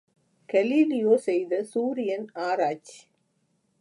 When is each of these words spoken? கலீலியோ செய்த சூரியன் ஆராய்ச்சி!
கலீலியோ 0.49 1.17
செய்த 1.17 1.63
சூரியன் 1.63 2.27
ஆராய்ச்சி! 2.41 2.99